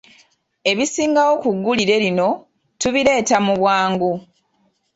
[0.71, 2.29] Ebisingawo ku ggulire lino,
[2.79, 4.11] tubireeta mu bwangu.